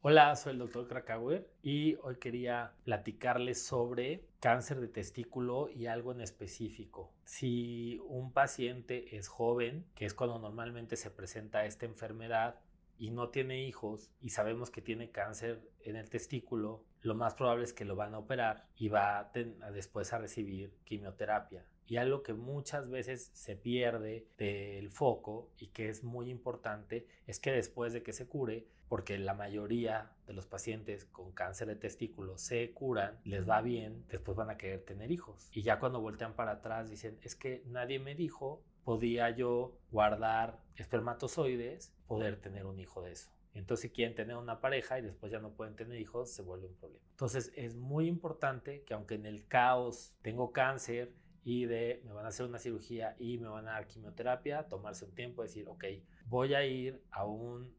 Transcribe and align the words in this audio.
Hola, 0.00 0.36
soy 0.36 0.52
el 0.52 0.58
doctor 0.58 0.88
Krakauer 0.88 1.50
y 1.62 1.96
hoy 2.02 2.16
quería 2.16 2.72
platicarles 2.84 3.62
sobre 3.62 4.24
cáncer 4.40 4.80
de 4.80 4.88
testículo 4.88 5.68
y 5.68 5.86
algo 5.86 6.12
en 6.12 6.20
específico. 6.20 7.12
Si 7.24 8.00
un 8.08 8.32
paciente 8.32 9.16
es 9.16 9.28
joven, 9.28 9.84
que 9.94 10.06
es 10.06 10.14
cuando 10.14 10.38
normalmente 10.38 10.96
se 10.96 11.10
presenta 11.10 11.66
esta 11.66 11.84
enfermedad, 11.84 12.60
y 12.98 13.10
no 13.10 13.28
tiene 13.28 13.62
hijos 13.62 14.10
y 14.20 14.30
sabemos 14.30 14.70
que 14.70 14.82
tiene 14.82 15.10
cáncer 15.10 15.70
en 15.84 15.96
el 15.96 16.10
testículo, 16.10 16.84
lo 17.02 17.14
más 17.14 17.34
probable 17.34 17.64
es 17.64 17.72
que 17.72 17.84
lo 17.84 17.96
van 17.96 18.14
a 18.14 18.18
operar 18.18 18.66
y 18.76 18.88
va 18.88 19.18
a, 19.18 19.70
después 19.70 20.12
a 20.12 20.18
recibir 20.18 20.72
quimioterapia. 20.84 21.64
Y 21.86 21.96
algo 21.96 22.22
que 22.22 22.34
muchas 22.34 22.90
veces 22.90 23.30
se 23.32 23.56
pierde 23.56 24.26
del 24.36 24.90
foco 24.90 25.50
y 25.58 25.68
que 25.68 25.88
es 25.88 26.04
muy 26.04 26.28
importante 26.28 27.06
es 27.26 27.40
que 27.40 27.50
después 27.50 27.94
de 27.94 28.02
que 28.02 28.12
se 28.12 28.26
cure, 28.26 28.66
porque 28.88 29.18
la 29.18 29.32
mayoría 29.32 30.12
de 30.26 30.34
los 30.34 30.46
pacientes 30.46 31.06
con 31.06 31.32
cáncer 31.32 31.68
de 31.68 31.76
testículo 31.76 32.36
se 32.36 32.72
curan, 32.72 33.18
les 33.24 33.48
va 33.48 33.62
bien, 33.62 34.04
después 34.08 34.36
van 34.36 34.50
a 34.50 34.58
querer 34.58 34.84
tener 34.84 35.10
hijos. 35.10 35.48
Y 35.52 35.62
ya 35.62 35.78
cuando 35.78 36.00
voltean 36.00 36.34
para 36.34 36.52
atrás 36.52 36.90
dicen, 36.90 37.18
es 37.22 37.34
que 37.34 37.62
nadie 37.66 37.98
me 37.98 38.14
dijo 38.14 38.62
podía 38.88 39.28
yo 39.28 39.76
guardar 39.90 40.62
espermatozoides, 40.76 41.92
poder 42.06 42.40
tener 42.40 42.64
un 42.64 42.80
hijo 42.80 43.02
de 43.02 43.12
eso. 43.12 43.30
Entonces, 43.58 43.82
si 43.82 43.90
quieren 43.90 44.14
tener 44.14 44.36
una 44.36 44.60
pareja 44.60 44.98
y 44.98 45.02
después 45.02 45.32
ya 45.32 45.40
no 45.40 45.52
pueden 45.52 45.74
tener 45.74 46.00
hijos, 46.00 46.30
se 46.30 46.42
vuelve 46.42 46.66
un 46.66 46.76
problema. 46.76 47.04
Entonces, 47.10 47.52
es 47.56 47.74
muy 47.76 48.06
importante 48.06 48.82
que 48.84 48.94
aunque 48.94 49.16
en 49.16 49.26
el 49.26 49.46
caos 49.46 50.14
tengo 50.22 50.52
cáncer 50.52 51.12
y 51.44 51.66
de 51.66 52.02
me 52.04 52.12
van 52.12 52.24
a 52.24 52.28
hacer 52.28 52.46
una 52.46 52.58
cirugía 52.58 53.16
y 53.18 53.38
me 53.38 53.48
van 53.48 53.68
a 53.68 53.72
dar 53.72 53.86
quimioterapia, 53.86 54.68
tomarse 54.68 55.04
un 55.04 55.14
tiempo 55.14 55.42
y 55.42 55.46
decir, 55.46 55.68
ok, 55.68 55.84
voy 56.26 56.54
a 56.54 56.64
ir 56.64 57.02
a 57.10 57.24
un 57.24 57.74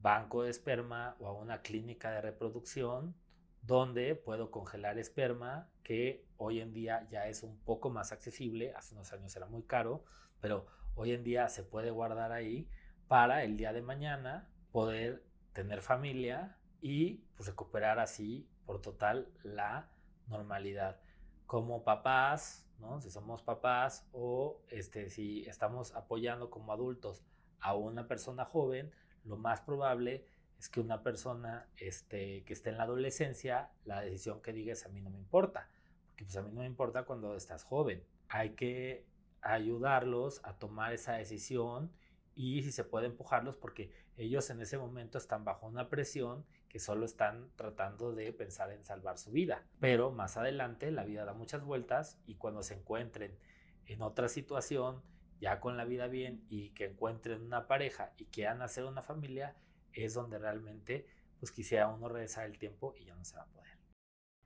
banco 0.00 0.42
de 0.42 0.50
esperma 0.50 1.16
o 1.18 1.26
a 1.26 1.32
una 1.32 1.62
clínica 1.62 2.10
de 2.10 2.20
reproducción 2.20 3.16
donde 3.62 4.14
puedo 4.14 4.52
congelar 4.52 4.96
esperma, 4.96 5.68
que 5.82 6.24
hoy 6.36 6.60
en 6.60 6.72
día 6.72 7.08
ya 7.10 7.26
es 7.26 7.42
un 7.42 7.58
poco 7.58 7.90
más 7.90 8.12
accesible, 8.12 8.72
hace 8.76 8.94
unos 8.94 9.12
años 9.12 9.34
era 9.34 9.46
muy 9.46 9.64
caro, 9.64 10.04
pero 10.40 10.66
hoy 10.94 11.10
en 11.12 11.24
día 11.24 11.48
se 11.48 11.64
puede 11.64 11.90
guardar 11.90 12.30
ahí 12.30 12.68
para 13.08 13.42
el 13.42 13.56
día 13.56 13.72
de 13.72 13.82
mañana 13.82 14.48
poder 14.76 15.24
tener 15.54 15.80
familia 15.80 16.54
y 16.82 17.24
pues, 17.34 17.48
recuperar 17.48 17.98
así 17.98 18.46
por 18.66 18.82
total 18.82 19.32
la 19.42 19.88
normalidad. 20.26 21.00
Como 21.46 21.82
papás, 21.82 22.68
¿no? 22.78 23.00
si 23.00 23.10
somos 23.10 23.42
papás 23.42 24.06
o 24.12 24.60
este, 24.68 25.08
si 25.08 25.46
estamos 25.46 25.94
apoyando 25.94 26.50
como 26.50 26.74
adultos 26.74 27.24
a 27.58 27.74
una 27.74 28.06
persona 28.06 28.44
joven, 28.44 28.92
lo 29.24 29.38
más 29.38 29.62
probable 29.62 30.26
es 30.58 30.68
que 30.68 30.80
una 30.80 31.02
persona 31.02 31.66
este, 31.78 32.44
que 32.44 32.52
esté 32.52 32.68
en 32.68 32.76
la 32.76 32.84
adolescencia, 32.84 33.70
la 33.86 34.02
decisión 34.02 34.42
que 34.42 34.52
diga 34.52 34.74
a 34.84 34.88
mí 34.90 35.00
no 35.00 35.08
me 35.08 35.18
importa, 35.18 35.70
porque 36.08 36.24
pues 36.24 36.36
a 36.36 36.42
mí 36.42 36.50
no 36.52 36.60
me 36.60 36.66
importa 36.66 37.04
cuando 37.04 37.34
estás 37.34 37.64
joven. 37.64 38.04
Hay 38.28 38.50
que 38.50 39.06
ayudarlos 39.40 40.42
a 40.44 40.58
tomar 40.58 40.92
esa 40.92 41.14
decisión 41.14 41.90
y 42.36 42.62
si 42.62 42.70
se 42.70 42.84
puede 42.84 43.06
empujarlos 43.06 43.56
porque 43.56 43.90
ellos 44.18 44.48
en 44.50 44.60
ese 44.60 44.76
momento 44.76 45.16
están 45.16 45.44
bajo 45.44 45.66
una 45.66 45.88
presión 45.88 46.44
que 46.68 46.78
solo 46.78 47.06
están 47.06 47.50
tratando 47.56 48.12
de 48.12 48.30
pensar 48.32 48.70
en 48.70 48.84
salvar 48.84 49.18
su 49.18 49.32
vida. 49.32 49.64
Pero 49.80 50.12
más 50.12 50.36
adelante 50.36 50.90
la 50.90 51.04
vida 51.04 51.24
da 51.24 51.32
muchas 51.32 51.64
vueltas 51.64 52.18
y 52.26 52.34
cuando 52.34 52.62
se 52.62 52.74
encuentren 52.74 53.38
en 53.86 54.02
otra 54.02 54.28
situación, 54.28 55.02
ya 55.40 55.60
con 55.60 55.78
la 55.78 55.84
vida 55.84 56.08
bien 56.08 56.44
y 56.50 56.70
que 56.70 56.84
encuentren 56.84 57.42
una 57.42 57.66
pareja 57.66 58.12
y 58.18 58.26
quieran 58.26 58.60
hacer 58.60 58.84
una 58.84 59.02
familia, 59.02 59.56
es 59.94 60.12
donde 60.12 60.38
realmente 60.38 61.06
pues 61.40 61.50
quisiera 61.50 61.88
uno 61.88 62.08
regresar 62.08 62.44
el 62.44 62.58
tiempo 62.58 62.94
y 62.98 63.06
ya 63.06 63.14
no 63.14 63.24
se 63.24 63.36
va 63.36 63.42
a 63.42 63.46
poder. 63.46 63.65